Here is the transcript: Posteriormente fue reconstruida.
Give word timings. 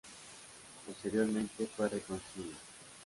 Posteriormente 0.87 1.67
fue 1.77 1.87
reconstruida. 1.87 2.57